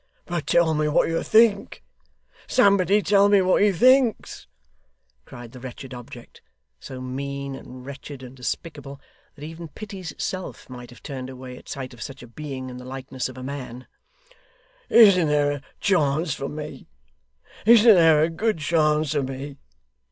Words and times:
'But 0.25 0.47
tell 0.47 0.73
me 0.73 0.87
what 0.87 1.09
you 1.09 1.21
think. 1.21 1.83
Somebody 2.47 3.03
tell 3.03 3.29
me 3.29 3.39
what 3.39 3.61
he 3.61 3.71
thinks!' 3.71 4.47
cried 5.25 5.51
the 5.51 5.59
wretched 5.59 5.93
object, 5.93 6.41
so 6.79 6.99
mean, 7.01 7.53
and 7.53 7.85
wretched, 7.85 8.23
and 8.23 8.35
despicable, 8.35 8.99
that 9.35 9.43
even 9.43 9.67
Pity's 9.67 10.11
self 10.17 10.67
might 10.71 10.89
have 10.89 11.03
turned 11.03 11.29
away, 11.29 11.55
at 11.55 11.69
sight 11.69 11.93
of 11.93 12.01
such 12.01 12.23
a 12.23 12.27
being 12.27 12.67
in 12.71 12.77
the 12.77 12.83
likeness 12.83 13.29
of 13.29 13.37
a 13.37 13.43
man 13.43 13.85
'isn't 14.89 15.27
there 15.27 15.51
a 15.51 15.63
chance 15.79 16.33
for 16.33 16.49
me, 16.49 16.87
isn't 17.67 17.93
there 17.93 18.23
a 18.23 18.29
good 18.31 18.57
chance 18.57 19.11
for 19.11 19.21
me? 19.21 19.57